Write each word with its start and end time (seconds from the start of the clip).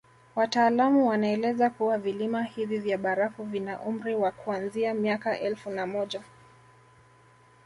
Wataalamu 0.35 1.07
wanaeleza 1.07 1.69
kuwa 1.69 1.97
vilima 1.97 2.43
hivi 2.43 2.77
vya 2.79 2.97
barafu 2.97 3.43
vina 3.43 3.81
umri 3.81 4.15
wa 4.15 4.31
kuanzia 4.31 4.93
miaka 4.93 5.39
elfu 5.39 5.71
moja 5.71 6.21